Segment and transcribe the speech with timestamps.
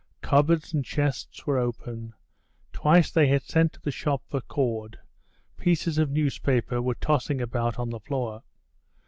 [0.23, 2.15] Cupboards and chests were open;
[2.73, 4.97] twice they had sent to the shop for cord;
[5.57, 8.41] pieces of newspaper were tossing about on the floor.